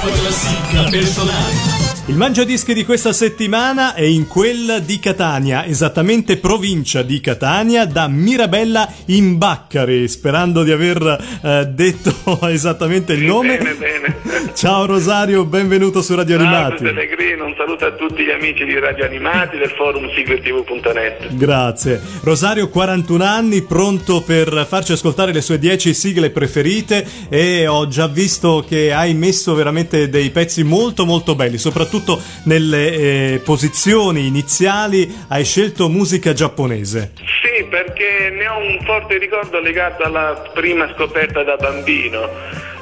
[0.00, 1.90] Classifica personale.
[2.06, 8.08] Il mangiadischi di questa settimana è in quella di Catania, esattamente provincia di Catania, da
[8.08, 12.12] Mirabella in Baccari, sperando di aver eh, detto
[12.48, 13.58] esattamente il nome.
[13.58, 14.18] Bene, bene.
[14.54, 16.82] Ciao Rosario, benvenuto su Radio Ciao Animati.
[16.82, 21.36] Pellegrino, un saluto a tutti gli amici di Radio Animati del forum sigletv.net.
[21.36, 22.00] Grazie.
[22.22, 28.08] Rosario, 41 anni, pronto per farci ascoltare le sue 10 sigle preferite e ho già
[28.08, 32.92] visto che hai messo veramente dei pezzi molto molto belli, soprattutto nelle
[33.34, 37.12] eh, posizioni iniziali hai scelto musica giapponese.
[37.16, 42.28] Sì, perché ne ho un forte ricordo legato alla prima scoperta da bambino.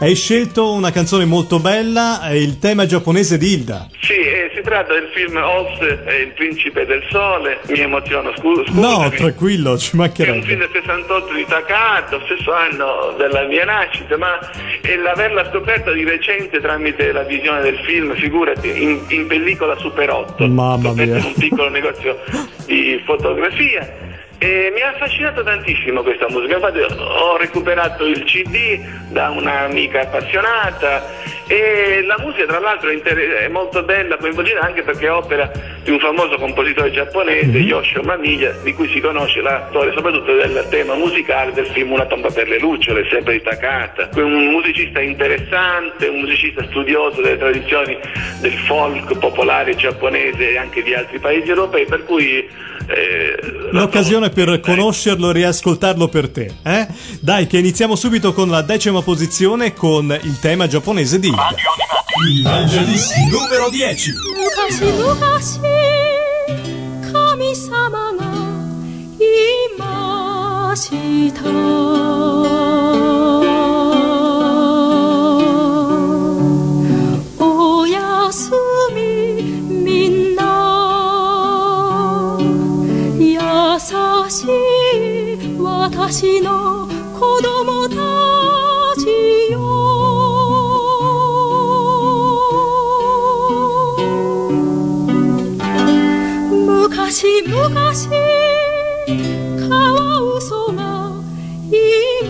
[0.01, 3.89] Hai scelto una canzone molto bella, il tema giapponese di Hilda.
[4.01, 7.59] Sì, eh, si tratta del film Oz e il principe del sole.
[7.67, 8.81] Mi emoziono, scu- scusami.
[8.81, 10.57] No, tranquillo, ci È un film mancherebbe.
[10.57, 14.39] del 68 di Takahata, stesso anno della mia nascita, ma
[14.81, 20.11] è l'averla scoperta di recente tramite la visione del film, figurati, in, in pellicola Super
[20.11, 20.47] 8.
[20.47, 21.05] Mamma mia.
[21.19, 22.21] in un piccolo negozio
[22.67, 24.07] di fotografia.
[24.41, 31.03] E mi ha affascinato tantissimo questa musica, infatti ho recuperato il CD da un'amica appassionata
[31.49, 35.51] e la musica tra l'altro è, molto bella, coinvolgente anche perché è opera
[35.83, 40.67] di un famoso compositore giapponese, Yoshio Mamiya, di cui si conosce la storia soprattutto del
[40.69, 44.11] tema musicale del film Una tomba per le lucciole, sempre di Takata.
[44.17, 47.99] Un musicista interessante, un musicista studioso delle tradizioni
[48.41, 52.47] del folk popolare giapponese e anche di altri paesi europei, per cui...
[52.89, 53.39] eh,
[53.71, 56.87] L'occasione per conoscerlo e riascoltarlo per te, eh?
[57.21, 62.43] Dai, che iniziamo subito con la decima posizione con il tema giapponese di Radio Animati.
[62.45, 64.13] Angelisti numero 10.
[64.35, 65.61] Mukashi, mukashi,
[67.13, 68.31] kami-sama ga
[69.79, 71.47] imashita.
[83.19, 84.49] 優しい
[85.61, 86.87] 私の
[87.19, 87.78] 子供
[97.43, 101.13] 昔カワウソが
[101.71, 101.75] い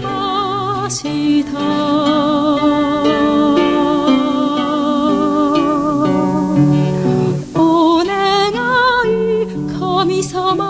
[0.03, 1.59] ました。
[7.55, 8.53] お願
[9.05, 9.47] い
[9.79, 10.67] 神様。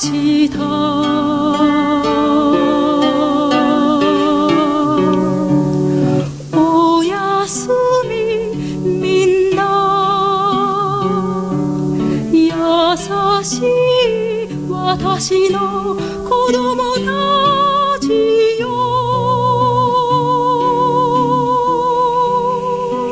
[0.00, 1.79] 祈祷。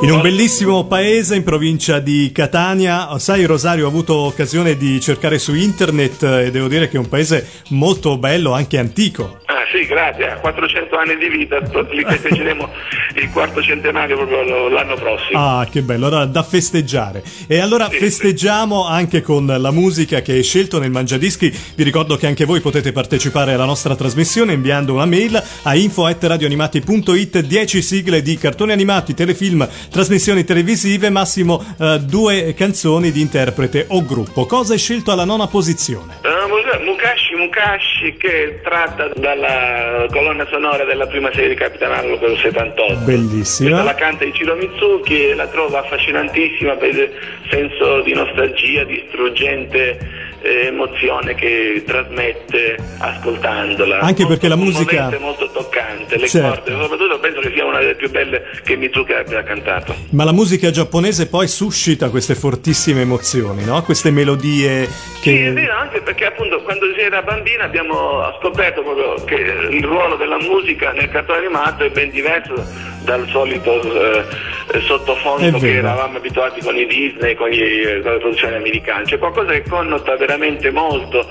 [0.09, 5.39] In un bellissimo paese in provincia di Catania, sai Rosario, ho avuto occasione di cercare
[5.39, 9.38] su internet e devo dire che è un paese molto bello, anche antico.
[9.71, 11.59] Sì, grazie, a 400 anni di vita,
[11.91, 12.71] li festeggeremo
[13.17, 15.39] il quarto centenario proprio l'anno prossimo.
[15.39, 17.23] Ah, che bello, allora da festeggiare.
[17.47, 18.93] E allora sì, festeggiamo sì.
[18.93, 21.55] anche con la musica che hai scelto nel Mangiadischi.
[21.75, 27.41] Vi ricordo che anche voi potete partecipare alla nostra trasmissione inviando una mail a info.radioanimati.it
[27.41, 34.03] 10 sigle di cartoni animati, telefilm, trasmissioni televisive, massimo eh, due canzoni di interprete o
[34.05, 34.47] gruppo.
[34.47, 36.21] Cosa hai scelto alla nona posizione?
[36.23, 42.37] Uh, Mukashi Mukashi che tratta dalla colonna sonora della prima serie di Capitan Harlock del
[42.37, 43.05] 78.
[43.05, 43.83] Bellissima.
[43.83, 47.11] la canta Ichiro Mitsuki e la trova affascinantissima per il
[47.49, 54.01] senso di nostalgia, di struggente eh, emozione che trasmette ascoltandola.
[54.01, 56.73] Anche molto perché la musica è molto toccante, le certo.
[56.73, 59.95] corde, soprattutto penso che sia una delle più belle che Mitsuki abbia cantato.
[60.11, 63.83] Ma la musica giapponese poi suscita queste fortissime emozioni, no?
[63.83, 64.89] Queste melodie
[65.21, 69.35] che Sì, è vero, anche perché appunto quando si era bambina abbiamo scoperto proprio che
[69.71, 75.77] il ruolo della musica nel cartone animato è ben diverso dal solito eh, sottofondo che
[75.77, 79.05] eravamo abituati con i Disney, con, gli, eh, con le produzioni americane.
[79.05, 81.27] C'è qualcosa che connota veramente molto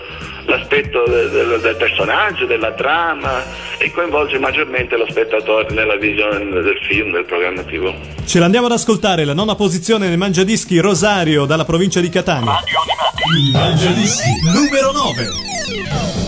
[0.46, 3.44] l'aspetto del, del, del, personaggio, della trama
[3.78, 7.94] e coinvolge maggiormente lo spettatore nella visione del film, del programma TV.
[8.26, 12.54] Ce l'andiamo ad ascoltare, la nona posizione nel Mangiadischi Rosario dalla provincia di Catania.
[13.38, 16.27] Il Mangiadischi numero 9.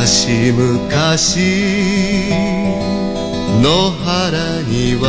[0.00, 0.80] 昔々
[3.60, 5.04] 野原には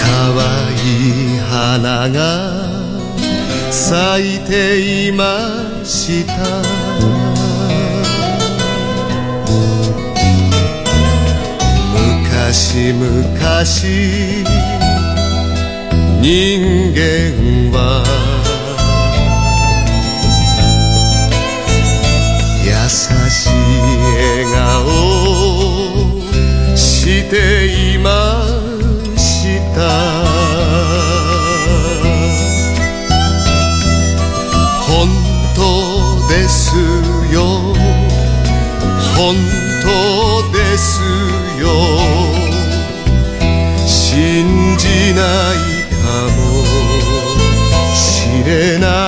[0.32, 0.72] 愛
[1.34, 2.16] い花が
[3.70, 5.24] 咲いていま
[5.84, 6.32] した。
[11.92, 13.04] 昔々
[16.22, 18.37] 人間は
[23.48, 23.56] しい
[24.16, 24.84] 笑顔
[26.76, 27.34] して
[27.94, 28.08] いま
[29.16, 29.78] した。
[34.86, 35.08] 本
[35.54, 35.60] 当
[36.28, 36.74] です
[37.32, 37.36] よ。
[39.16, 39.36] 本
[39.82, 39.86] 当
[40.56, 41.00] です
[41.60, 41.64] よ。
[43.86, 44.84] 信じ
[45.14, 45.24] ない
[45.90, 46.04] か
[46.36, 46.38] も
[47.94, 47.98] し
[48.46, 48.48] れ
[48.78, 48.86] な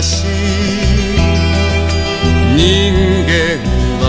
[0.00, 0.06] 々
[2.56, 2.94] 人
[3.26, 3.32] 間
[4.00, 4.06] は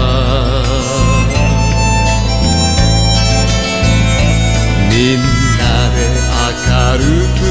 [4.92, 5.18] みん
[5.58, 5.64] な
[5.96, 5.98] で
[6.38, 7.02] 明る
[7.40, 7.42] く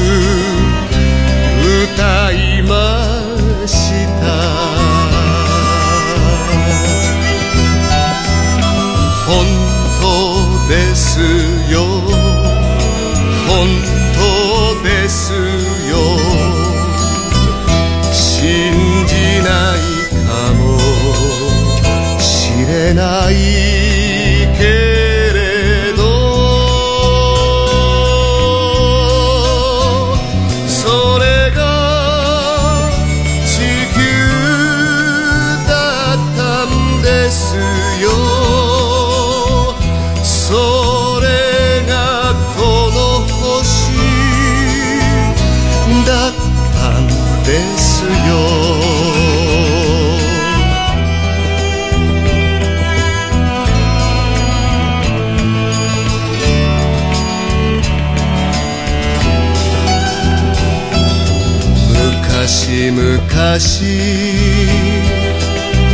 [63.59, 63.83] おし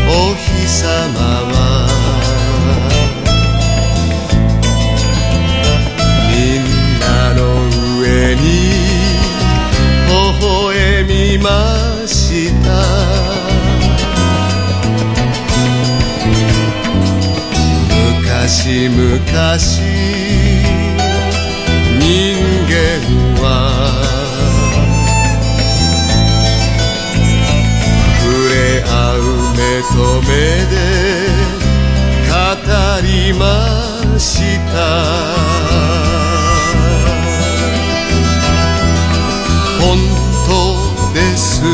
[0.08, 0.86] お日様
[1.50, 1.90] は。
[6.30, 6.62] みん
[7.00, 7.42] なの
[8.00, 8.40] 上に
[10.08, 10.14] ほ
[10.46, 11.50] ほえみま
[12.06, 12.70] した。
[18.20, 19.85] 昔昔
[33.26, 33.46] りま
[34.20, 34.76] した。
[39.82, 39.98] 本
[40.48, 40.52] 当
[41.14, 41.66] ですよ。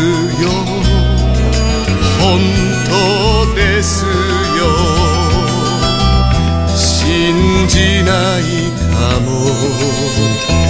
[2.22, 2.39] 本
[2.88, 4.10] 当ですよ。
[6.74, 8.41] 信じない
[8.93, 9.29] かも。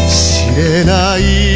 [0.09, 1.50] しれない。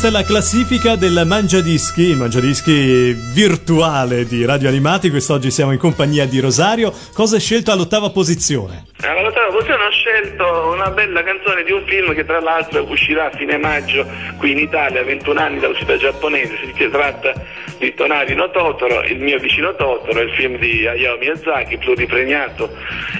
[0.00, 5.10] Questa è la classifica del Mangiadischi, il Mangiadischi virtuale di Radio Animati.
[5.10, 6.90] Quest'oggi siamo in compagnia di Rosario.
[7.12, 8.86] Cosa hai scelto all'ottava posizione?
[9.02, 9.49] All'ottava
[10.90, 14.04] una bella canzone di un film che tra l'altro uscirà a fine maggio
[14.38, 16.56] qui in Italia, 21 anni dall'uscita giapponese.
[16.74, 17.32] Si tratta
[17.78, 22.76] di Tonari no Totoro, il mio vicino Totoro, il film di Hayao Miyazaki, pluripremiato,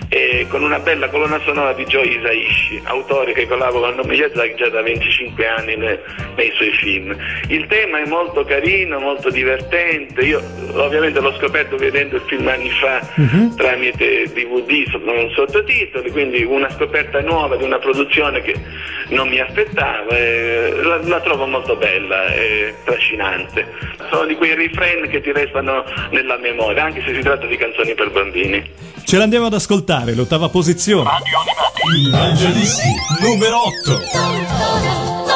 [0.08, 4.68] e con una bella colonna sonora di Joe Isaishi, autore che collabora con Miyazaki già
[4.68, 5.98] da 25 anni nei,
[6.36, 7.16] nei suoi film.
[7.48, 10.42] Il tema è molto carino, molto divertente, io
[10.74, 13.00] ovviamente l'ho scoperto vedendo il film anni fa
[13.56, 18.54] tramite DVD con sottotitoli, quindi una scoperta nuova di una produzione che
[19.08, 23.66] non mi aspettavo, e la, la trovo molto bella e trascinante.
[24.10, 27.94] Sono di quei refrain che ti restano nella memoria, anche se si tratta di canzoni
[27.94, 28.70] per bambini.
[29.04, 31.10] Ce l'andiamo ad ascoltare, l'ottava posizione.
[31.96, 32.88] Il Mangiadischi
[33.20, 35.29] numero 8.「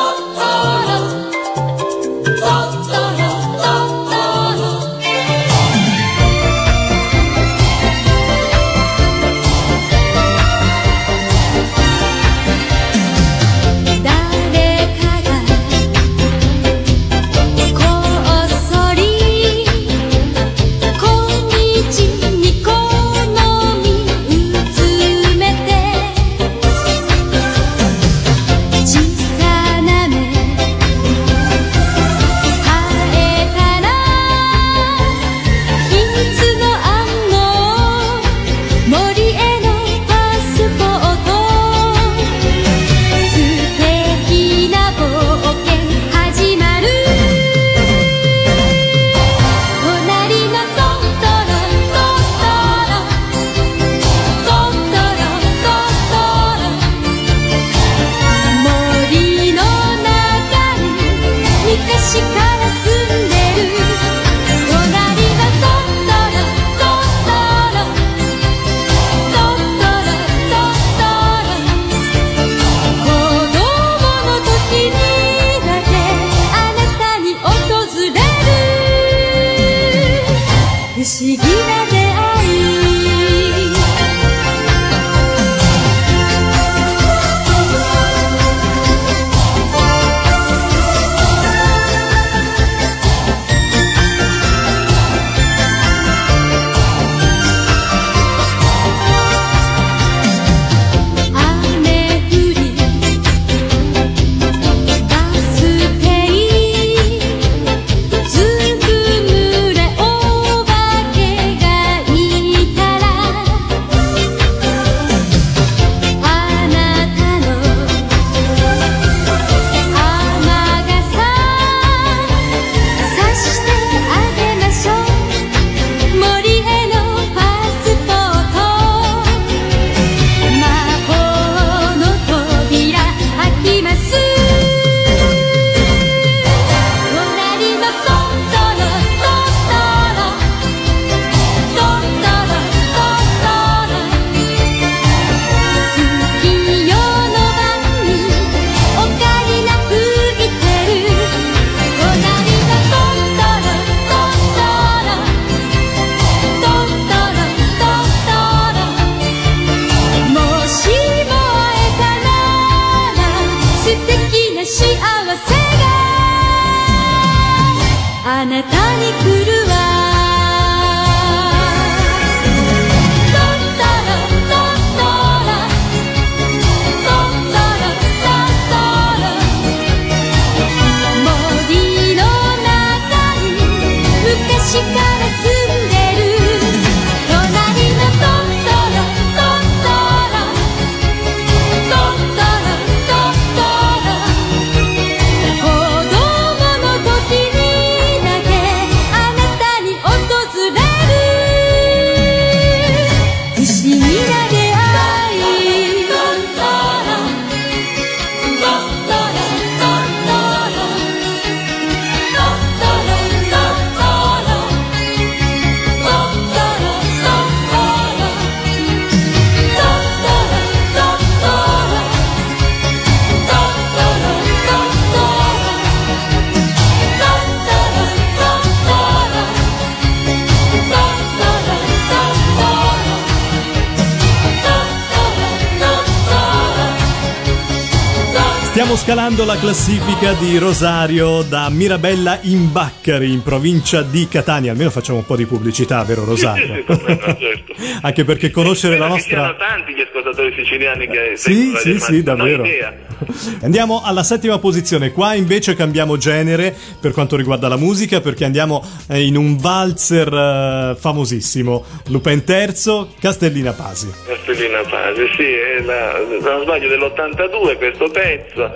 [238.84, 244.72] Stiamo scalando la classifica di Rosario da Mirabella in Baccari, in provincia di Catania.
[244.72, 246.74] Almeno facciamo un po' di pubblicità, vero Rosario?
[246.74, 247.74] Sì, sì, sì, certo.
[248.06, 249.40] Anche perché conoscere la Ci nostra...
[249.46, 252.62] sono tanti gli ascoltatori siciliani che Sì, sì, sì, davvero.
[253.62, 255.12] Andiamo alla settima posizione.
[255.12, 260.30] Qua invece cambiamo genere per quanto riguarda la musica, perché andiamo eh, in un valzer
[260.30, 261.84] eh, famosissimo.
[262.08, 264.12] Lupin terzo, Castellina Pasi.
[264.26, 268.73] Castellina Pasi, sì, è la, se non sbaglio dell'82 questo pezzo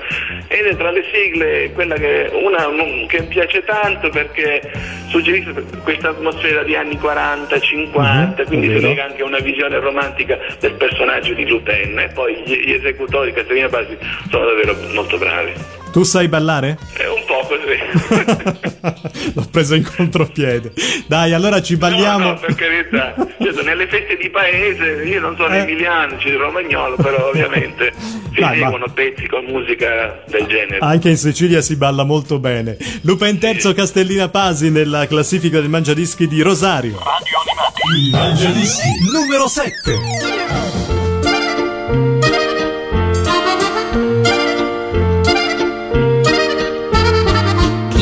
[0.48, 4.60] ed è tra le sigle quella che una mm, che piace tanto perché
[5.08, 5.52] suggerisce
[5.82, 10.38] questa atmosfera di anni 40, 50, Mhm, quindi si lega anche a una visione romantica
[10.60, 11.98] del personaggio di Lupin.
[11.98, 13.96] E poi gli, gli esecutori Castellina Pasi
[14.30, 15.52] sono davvero molto bravi.
[15.92, 16.78] Tu sai ballare?
[16.92, 19.32] È un po' così.
[19.34, 20.72] L'ho preso in contropiede.
[21.06, 22.18] Dai, allora ci balliamo.
[22.24, 23.14] No, no, per carità.
[23.40, 25.58] Certo, nelle feste di paese, io non sono Eh.
[25.60, 27.92] emiliano, ci di romagnolo, però ovviamente
[28.34, 30.78] si Dai, seguono pezzi con musica del genere.
[30.80, 32.76] Anche in Sicilia si balla molto bene.
[33.02, 36.98] Lupin terzo, Castellina Pasi nella classifica del Mangiadischi di Rosario.
[37.98, 40.97] Il Mangiadischi numero 7.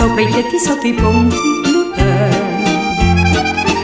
[0.00, 1.36] Sopra i tetti, sotto i ponti,
[1.70, 2.64] Lupin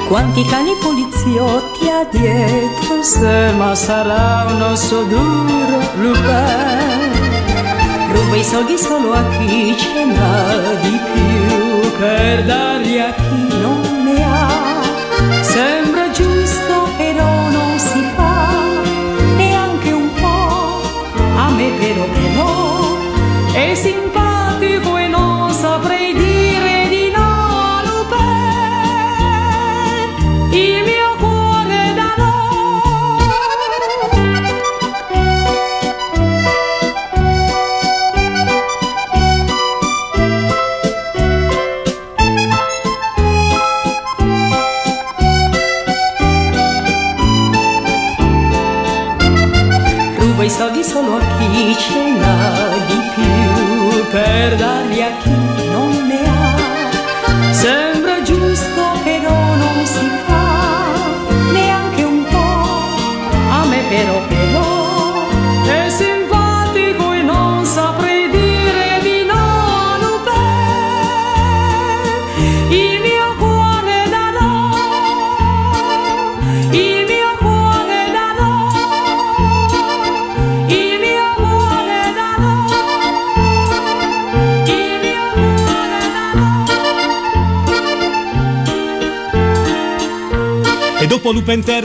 [0.08, 6.96] Quanti cani poliziotti ha dietro se Ma sarà un osso duro, Lupin
[8.12, 13.45] Ruba i soldi solo a chi ce n'ha di più Per darli a chi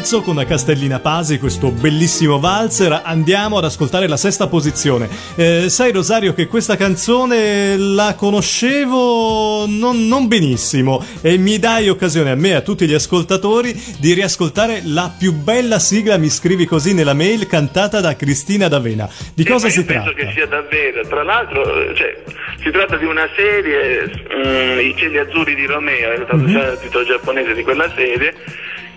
[0.02, 5.08] III con la Castellina Pasi, questo bellissimo valzer, andiamo ad ascoltare la sesta posizione.
[5.36, 12.32] Eh, sai Rosario che questa canzone la conoscevo non, non, benissimo e mi dai occasione
[12.32, 16.66] a me e a tutti gli ascoltatori di riascoltare la più bella sigla, mi scrivi
[16.66, 19.08] così nella mail, cantata da Cristina D'Avena.
[19.36, 20.12] Di cosa eh, si tratta?
[20.12, 21.64] Penso che sia davvero, tra l'altro
[21.96, 22.18] cioè,
[22.64, 26.70] si tratta di una serie, um, I cieli azzurri di Romeo, è la traduzione mm-hmm.
[26.70, 28.34] del titolo giapponese di quella serie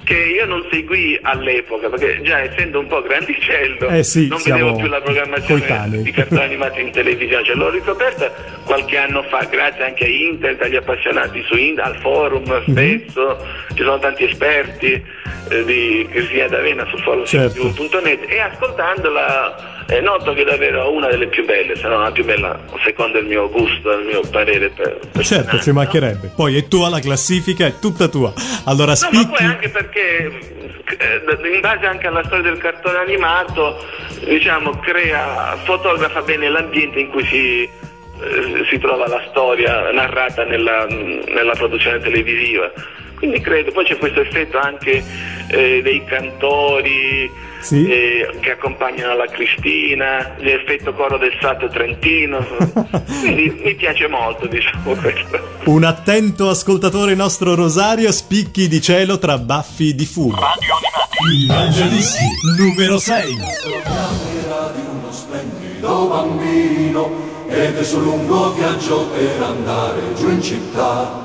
[0.05, 4.77] che io non seguì all'epoca, perché già essendo un po' grandicello eh sì, non vedevo
[4.77, 6.03] più la programmazione coetanei.
[6.03, 8.31] di cartoni animati in televisione, cioè, l'ho riscoperta
[8.64, 12.71] qualche anno fa grazie anche a internet, agli appassionati su in- al forum mhm.
[12.71, 13.77] spesso, mm-hmm.
[13.77, 15.03] ci sono tanti esperti
[15.49, 17.75] eh, di Cristina D'Avena sul forum certo.
[18.29, 22.25] e ascoltandola eh, noto che è davvero una delle più belle, se non la più
[22.25, 24.70] bella secondo il mio gusto, il mio parere.
[24.70, 26.33] Per, per certo, ci mancherebbe.
[26.35, 28.33] Poi è tua la classifica, è tutta tua.
[28.64, 29.27] Allora no, spicchi...
[29.27, 30.62] ma poi anche perché
[30.99, 33.85] eh, in base anche alla storia del cartone animato,
[34.25, 40.87] diciamo, crea, fotografa bene l'ambiente in cui si, eh, si trova la storia narrata nella,
[40.87, 42.70] nella produzione televisiva.
[43.16, 45.03] Quindi credo, poi c'è questo effetto anche
[45.49, 47.31] eh, dei cantori
[47.64, 47.87] sì.
[47.88, 52.44] eh, che accompagnano la Cristina, l'effetto coro del Sato Trentino,
[53.20, 55.40] quindi mi piace molto diciamo questo.
[55.64, 60.38] Un attento ascoltatore nostro Rosario, spicchi di cielo tra baffi di fumo.
[60.38, 62.24] Radio Animati, Evangelisti,
[62.59, 63.35] numero 6.
[63.35, 71.22] di uno splendido bambino ed è sul lungo viaggio per andare giù in città.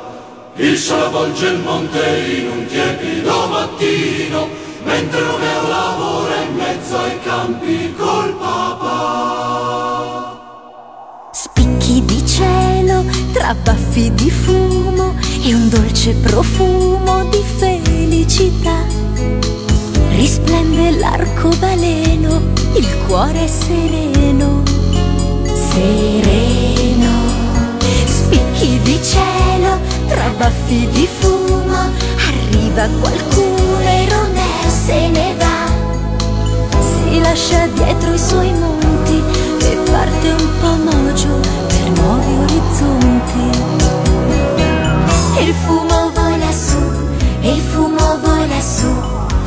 [0.55, 7.19] Il sole avvolge il monte in un tiepido mattino, mentre Romeo lavora in mezzo ai
[7.21, 8.87] campi col papà.
[11.31, 18.85] Spicchi di cielo tra baffi di fumo e un dolce profumo di felicità.
[20.09, 22.41] Risplende l'arcobaleno,
[22.75, 24.63] il cuore è sereno,
[25.43, 27.07] sereno.
[28.05, 31.91] Spicchi di cielo tra baffi di fumo,
[32.27, 33.48] arriva qualcuno
[34.89, 35.57] se ne va.
[36.89, 39.21] Si lascia dietro i suoi monti
[39.69, 41.33] e parte un po' mogio
[41.67, 43.47] per nuovi orizzonti.
[45.43, 46.81] Il fumo vola su,
[47.41, 48.91] il fumo vola su,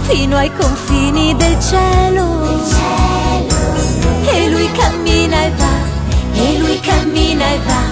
[0.02, 2.24] fino ai confini del cielo.
[2.46, 3.60] Del cielo.
[4.36, 5.74] E lui cammina e va,
[6.34, 7.82] e lui cammina e va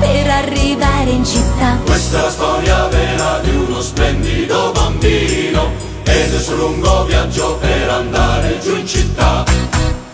[0.00, 1.78] per arrivare in città.
[1.84, 7.90] Questa è la storia vera di uno splendido bambino ed è sul lungo viaggio per
[7.90, 9.44] andare giù in città.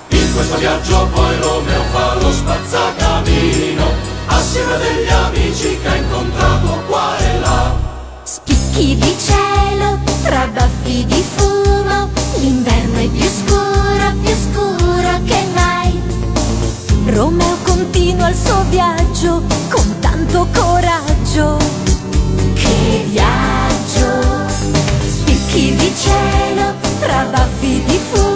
[0.08, 3.84] In questo viaggio poi Romeo fa lo spazzacamino
[4.26, 7.72] assieme a degli amici che ha incontrato qua e là.
[8.24, 16.02] Spicchi di cielo tra baffi di fumo, l'inverno è più scuro, più scuro che mai.
[17.06, 21.56] Romeo continua il suo viaggio con tanto coraggio.
[22.54, 24.33] Che viaggio!
[25.54, 28.33] Spicchi di cielo tra baffi di fumo,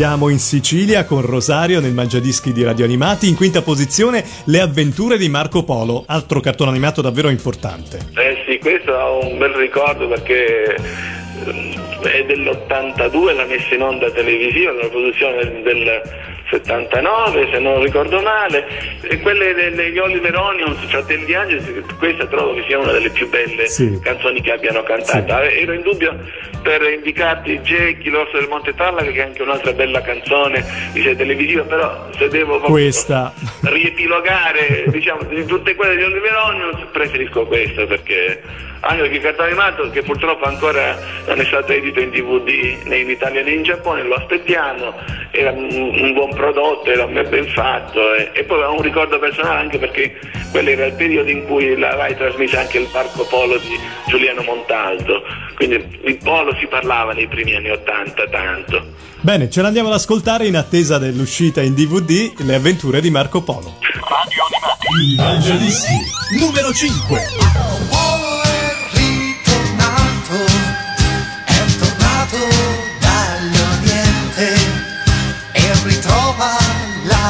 [0.00, 3.28] Siamo in Sicilia con Rosario nel Mangiadischi di Radio Animati.
[3.28, 7.98] In quinta posizione Le avventure di Marco Polo, altro cartone animato davvero importante.
[8.16, 14.10] Eh sì, questo ha un bel ricordo perché eh, è dell'82 la messa in onda
[14.10, 16.02] televisiva, la produzione del
[16.50, 18.66] 79 se non ricordo male,
[19.02, 23.66] e quelle degli Oliver Onions, Fratelli Angeli, questa trovo che sia una delle più belle
[23.68, 23.98] sì.
[24.02, 25.48] canzoni che abbiano cantato.
[25.48, 25.58] Sì.
[25.60, 26.18] Ero in dubbio
[26.62, 31.16] per indicarti Jackie, l'orso del Monte Tallaga, che è anche un'altra bella canzone di serie
[31.16, 33.32] televisiva, però se devo questa.
[33.62, 38.42] riepilogare diciamo, di tutte quelle di Oliver Onions preferisco questa perché
[38.80, 42.98] anche perché il cartone animato che purtroppo ancora non è stato edito in DVD né
[42.98, 44.94] in Italia né in Giappone, lo aspettiamo,
[45.30, 49.60] era un, un buon prodotto, era ben fatto e, e poi ha un ricordo personale
[49.60, 50.18] anche perché
[50.50, 54.42] quello era il periodo in cui la Rai trasmise anche il Parco Polo di Giuliano
[54.42, 55.22] Montalto,
[55.54, 58.84] quindi il polo si parlava nei primi anni 80 tanto.
[59.20, 63.76] Bene, ce l'andiamo ad ascoltare in attesa dell'uscita in DVD Le avventure di Marco Polo.
[63.80, 64.86] Radio Animati.
[65.04, 65.94] I Evangelisti
[66.38, 68.39] numero 5.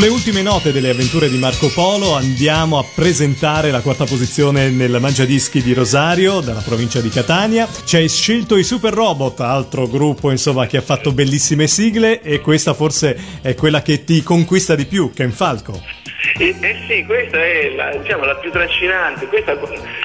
[0.06, 5.00] sulle ultime note delle avventure di Marco Polo andiamo a presentare la quarta posizione nel
[5.00, 7.68] Mangiadischi di Rosario, dalla provincia di Catania.
[7.86, 12.40] Ci hai scelto i Super Robot, altro gruppo insomma che ha fatto bellissime sigle e
[12.40, 15.82] questa forse è quella che ti conquista di più, Ken Falco.
[16.38, 19.26] Eh, eh, sì, questa è la, diciamo, la più trascinante.
[19.28, 19.58] Questa,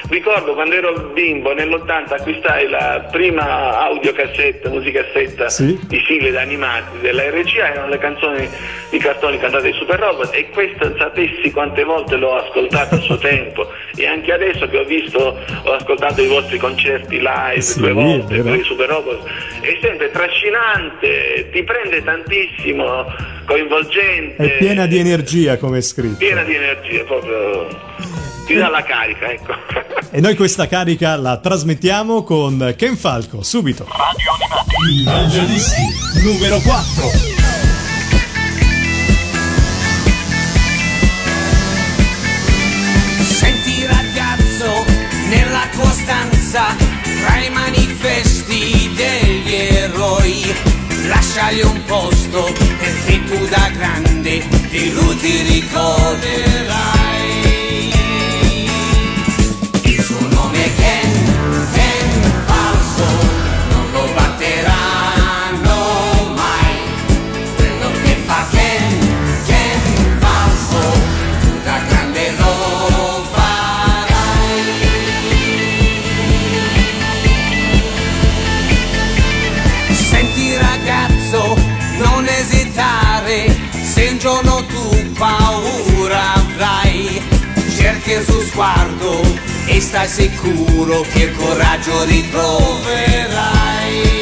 [0.09, 5.77] ricordo quando ero bimbo nell'80 acquistai la prima audiocassetta, musicassetta Sì.
[5.87, 8.49] di sigle animati della RCA, erano le canzoni
[8.89, 13.17] di cartoni cantate dai Super Robot e questa sapessi quante volte l'ho ascoltata a suo
[13.19, 13.67] tempo
[13.97, 18.41] e anche adesso che ho visto, ho ascoltato i vostri concerti live Sì, due volte
[18.41, 23.05] per i Super Robot, è sempre trascinante, ti prende tantissimo,
[23.51, 24.43] coinvolgente.
[24.43, 26.17] È piena di energia come è scritto.
[26.17, 27.67] piena di energia, proprio
[28.45, 29.53] ti dà la carica, ecco.
[30.09, 33.85] E noi questa carica la trasmettiamo con Ken Falco, subito.
[33.85, 34.75] Radio Animati.
[34.93, 35.81] Il Mangiadischi
[36.23, 37.03] numero 4.
[43.19, 44.85] Senti ragazzo,
[45.29, 50.70] nella tua stanza, tra i manifesti degli eroi,
[51.11, 57.00] lasciagli un posto perché tu da grande di lui ti ricorderai.
[88.11, 89.21] Cerchi il suo sguardo
[89.65, 94.20] e stai sicuro che il coraggio ritroverai.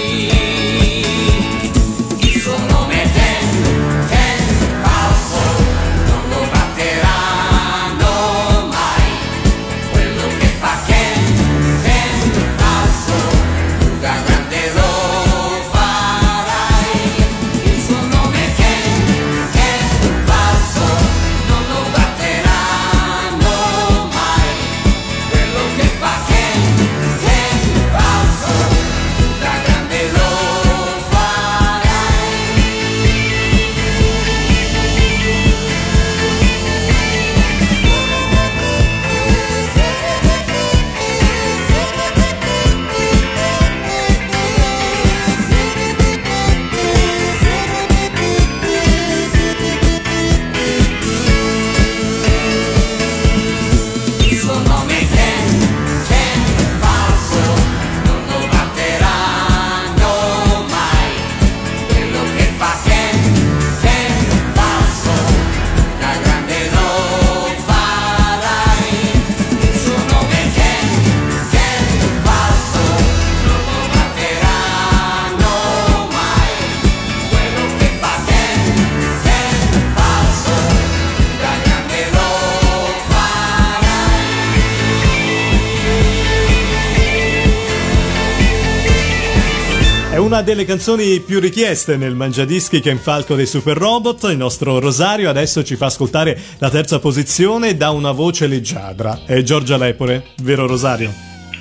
[90.39, 94.23] Una delle canzoni più richieste nel Mangiadischi Ken Falco dei Super Robot.
[94.29, 99.19] Il nostro Rosario adesso ci fa ascoltare la terza posizione da una voce leggiadra.
[99.25, 101.11] È Giorgia Lepore, vero Rosario?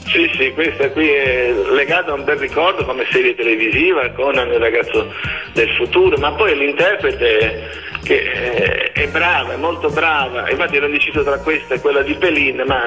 [0.07, 4.61] Sì, sì, questa qui è legata a un bel ricordo come serie televisiva, Conan il
[4.61, 5.13] ragazzo
[5.55, 11.23] del futuro, ma poi l'interprete che eh, è brava, è molto brava, infatti ero indeciso
[11.23, 12.81] tra questa e quella di Pelin, ma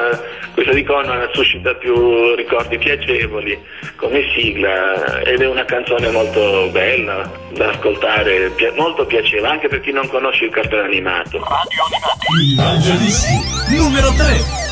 [0.54, 3.58] questa di Conan suscita più ricordi piacevoli
[3.95, 9.91] come sigla ed è una canzone molto bella da ascoltare, molto piacevole, anche per chi
[9.91, 11.39] non conosce il cartone animato.
[11.39, 13.76] Radio Animati.
[13.76, 14.26] Numero 3.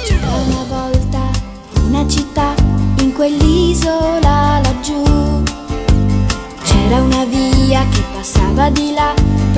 [0.06, 1.20] C'era una volta
[1.84, 2.54] una città
[3.00, 5.44] in quell'isola laggiù.
[6.64, 9.14] C'era una via che passava di là,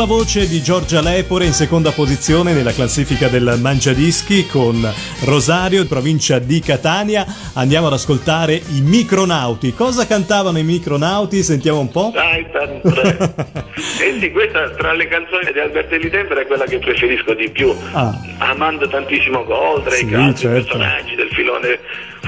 [0.00, 4.90] la voce di Giorgia Lepore in seconda posizione nella classifica del Mangiadischi con
[5.24, 7.26] Rosario, provincia di Catania.
[7.52, 9.74] Andiamo ad ascoltare i Micronauti.
[9.74, 11.42] Cosa cantavano i Micronauti?
[11.42, 12.14] Sentiamo un po'.
[13.76, 18.18] Senti, questa tra le canzoni di Albertelli Tempera è quella che preferisco di più, ah.
[18.38, 20.78] amando tantissimo Goldrake, sì, altri certo.
[20.78, 21.78] personaggi del filone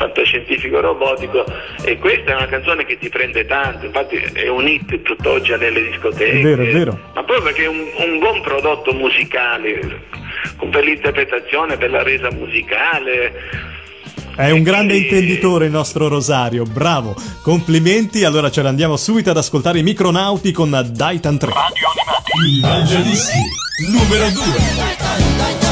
[0.02, 1.44] fantascientifico robotico
[1.84, 5.82] e questa è una canzone che ti prende tanto, infatti è un hit tutt'oggi nelle
[5.90, 6.40] discoteche.
[6.40, 6.98] È vero, è vero.
[7.14, 10.00] Ma proprio perché è un, un buon prodotto musicale,
[10.70, 13.70] per l'interpretazione, per la resa musicale.
[14.34, 18.24] È un grande intenditore il nostro Rosario, bravo, complimenti.
[18.24, 21.50] Allora ce l'andiamo subito ad ascoltare i Micronauti con Daitan 3.
[21.50, 21.88] Radio
[22.40, 23.22] Animati,
[23.90, 25.71] numero 2.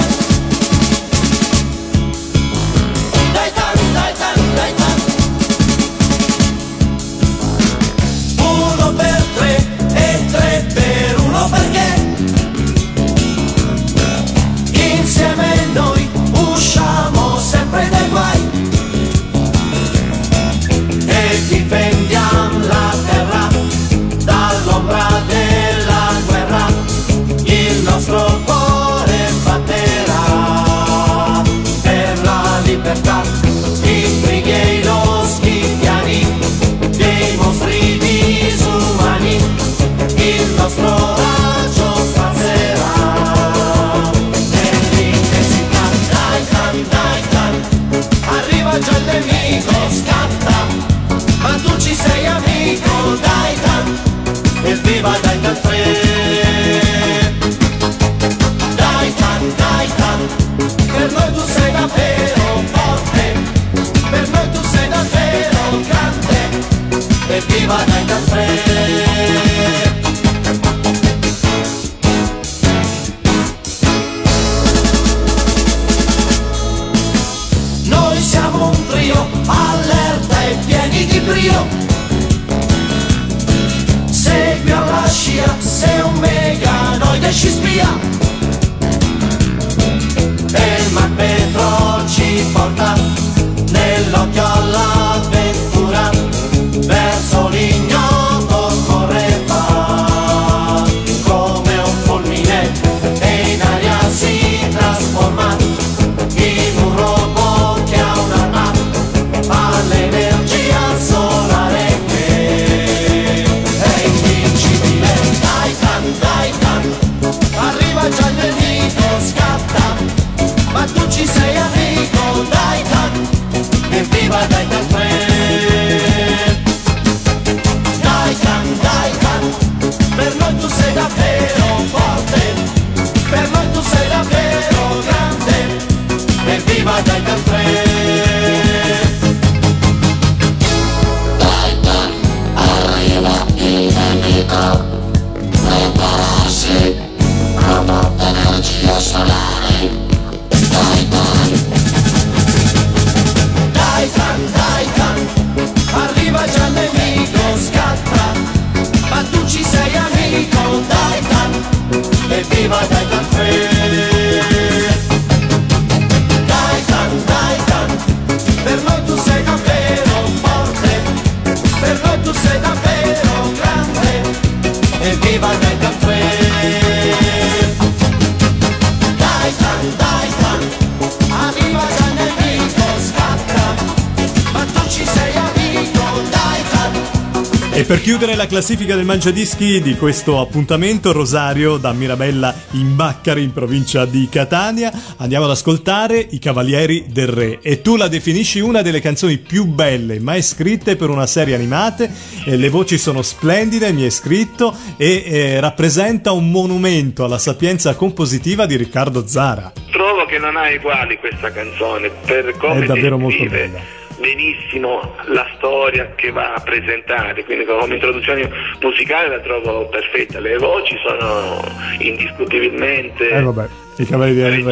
[188.10, 194.04] Chiudere la classifica del mangiadischi di questo appuntamento, Rosario da Mirabella in Baccari, in provincia
[194.04, 197.60] di Catania, andiamo ad ascoltare I Cavalieri del Re.
[197.62, 202.08] E tu la definisci una delle canzoni più belle mai scritte per una serie animata.
[202.46, 207.94] Eh, le voci sono splendide, mi è scritto, e eh, rappresenta un monumento alla sapienza
[207.94, 209.70] compositiva di Riccardo Zara.
[209.88, 215.46] Trovo che non ha uguali questa canzone per come è davvero molto bella benissimo la
[215.56, 218.48] storia che va a presentare, quindi come introduzione
[218.80, 221.60] musicale la trovo perfetta, le voci sono
[221.98, 224.62] indiscutibilmente eh i cavalli di Re.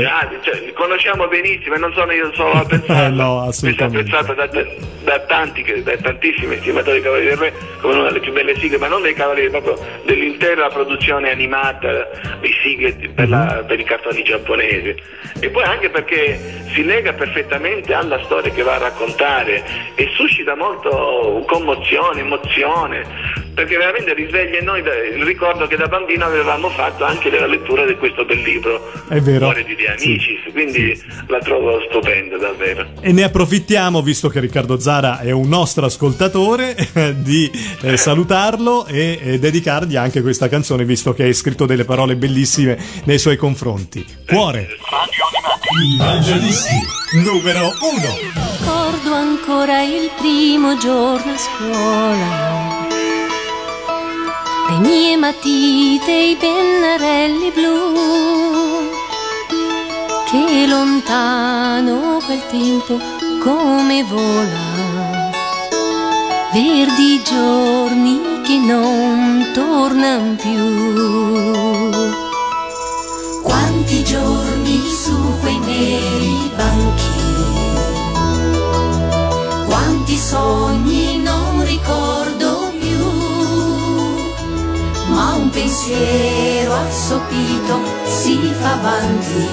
[0.42, 4.16] Cioè, li conosciamo benissimo e non sono io solo a pensare, eh no, assolutamente.
[4.16, 4.46] è da,
[5.04, 8.78] da, tanti, da tantissimi estimatori di Cavalli del Re come una delle più belle sigle,
[8.78, 12.08] ma non dei Cavalieri, proprio dell'intera produzione animata
[12.40, 13.66] di sigle per, la, Mhm.
[13.66, 14.94] per i cartoni giapponesi.
[15.40, 16.38] E poi anche perché
[16.72, 19.64] si lega perfettamente alla storia che va a raccontare
[19.94, 23.04] e suscita molto commozione, emozione,
[23.58, 27.84] perché veramente risveglia in noi il ricordo che da bambino avevamo fatto anche della lettura
[27.84, 29.46] di questo bel libro, È vero.
[29.46, 30.10] Cuore di De Sì.
[30.10, 32.86] Amicis, quindi la trovo stupenda davvero.
[33.00, 36.76] E ne approfittiamo, visto che Riccardo Zara è un nostro ascoltatore,
[37.18, 37.50] di
[37.82, 42.78] eh, salutarlo e, e dedicargli anche questa canzone, visto che hai scritto delle parole bellissime
[43.06, 44.06] nei suoi confronti.
[44.24, 44.68] Cuore,
[45.98, 46.76] Mangiadischi
[47.24, 47.72] numero 1.
[48.60, 52.97] Ricordo ancora il primo giorno a scuola.
[54.78, 58.88] Le mie matite, i pennarelli blu.
[60.30, 62.96] Che lontano quel tempo
[63.40, 65.30] come vola.
[66.52, 71.67] Verdi giorni che non tornano più.
[85.58, 89.48] Pensiero assopito si fa avanti.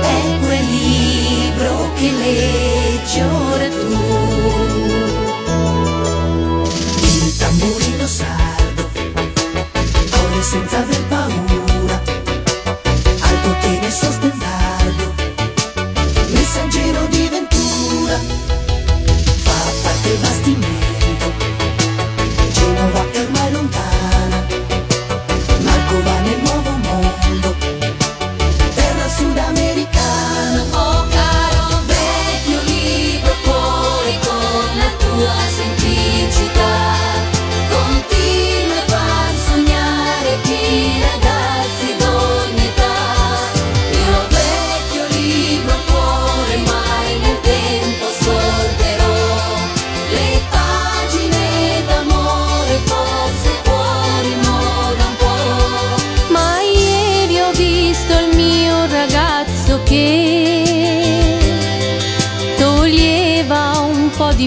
[0.00, 3.94] È quel libro che leggi ora tu.
[7.02, 8.90] Il tamburino sardo
[10.10, 11.45] corre senza aver paura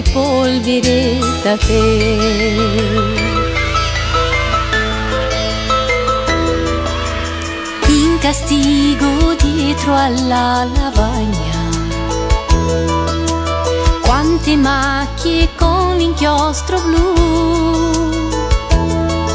[0.00, 1.78] di polvere da te
[7.86, 11.58] in castigo dietro alla lavagna.
[14.02, 17.14] Quante macchie con l'inchiostro blu,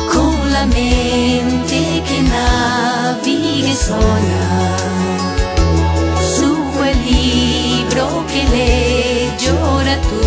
[0.09, 4.78] con la mente che naviga e sogna,
[6.20, 10.25] su quel libro che leggi ora tu.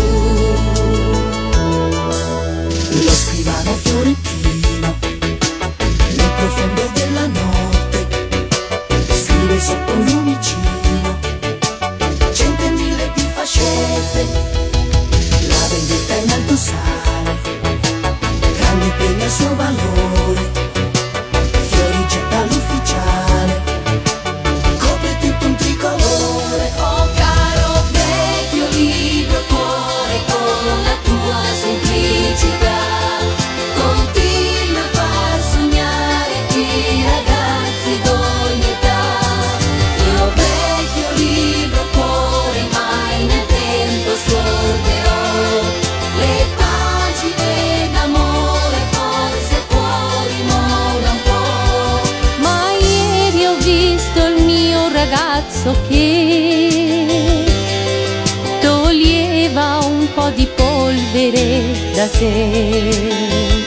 [62.07, 63.58] Polvere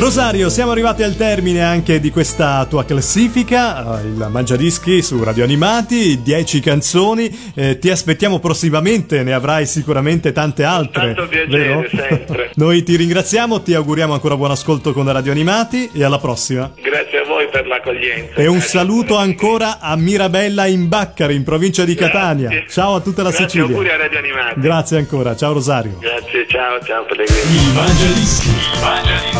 [0.00, 5.44] Rosario, siamo arrivati al termine anche di questa tua classifica, eh, il Mangiadischi su Radio
[5.44, 11.14] Animati, 10 canzoni, eh, ti aspettiamo prossimamente, ne avrai sicuramente tante altre.
[11.14, 11.84] Tanto piacere, vero?
[11.94, 12.50] sempre.
[12.56, 16.72] Noi ti ringraziamo, ti auguriamo ancora buon ascolto con Radio Animati e alla prossima.
[16.82, 18.34] Grazie a voi per l'accoglienza.
[18.36, 18.78] E un Grazie.
[18.78, 22.48] saluto ancora a Mirabella in Baccari, in provincia di Catania.
[22.48, 22.68] Grazie.
[22.70, 23.66] Ciao a tutta la Grazie, Sicilia.
[23.66, 24.60] auguri a Radio Animati.
[24.60, 25.98] Grazie ancora, ciao Rosario.
[26.00, 27.68] Grazie, ciao, ciao Pellegrini.
[27.68, 28.48] Il Mangiadischi.
[28.48, 29.39] Il Mangiadischi.